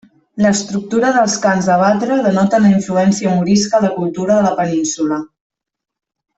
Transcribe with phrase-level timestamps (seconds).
[0.43, 5.23] L’estructura dels cants de batre denoten la influència morisca a la cultura de la península.